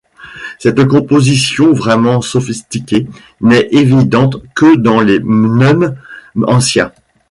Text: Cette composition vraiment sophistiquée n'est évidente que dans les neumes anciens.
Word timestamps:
Cette 0.57 0.83
composition 0.87 1.73
vraiment 1.73 2.21
sophistiquée 2.21 3.05
n'est 3.39 3.67
évidente 3.69 4.37
que 4.55 4.75
dans 4.75 4.99
les 4.99 5.19
neumes 5.19 5.95
anciens. 6.47 6.91